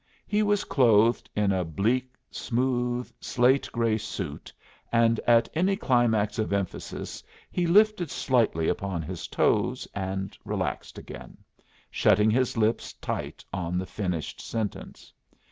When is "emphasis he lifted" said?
6.51-8.09